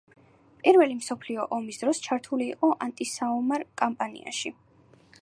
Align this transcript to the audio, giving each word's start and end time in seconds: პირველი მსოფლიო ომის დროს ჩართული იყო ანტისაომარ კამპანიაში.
პირველი 0.63 0.95
მსოფლიო 0.99 1.43
ომის 1.59 1.79
დროს 1.83 2.01
ჩართული 2.07 2.49
იყო 2.55 2.73
ანტისაომარ 2.89 3.71
კამპანიაში. 3.83 4.57